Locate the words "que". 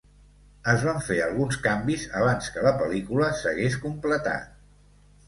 2.55-2.63